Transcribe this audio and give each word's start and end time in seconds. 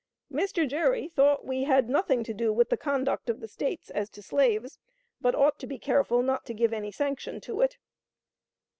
""Mr. 0.33 0.67
Gerry 0.67 1.07
thought 1.07 1.45
we 1.45 1.65
had 1.65 1.87
nothing 1.87 2.23
to 2.23 2.33
do 2.33 2.51
with 2.51 2.69
the 2.69 2.75
conduct 2.75 3.29
of 3.29 3.39
the 3.39 3.47
States 3.47 3.91
as 3.91 4.09
to 4.09 4.23
slaves, 4.23 4.79
but 5.21 5.35
ought 5.35 5.59
to 5.59 5.67
be 5.67 5.77
careful 5.77 6.23
not 6.23 6.43
to 6.47 6.55
give 6.55 6.73
any 6.73 6.91
sanction 6.91 7.39
to 7.41 7.61
it." 7.61 7.77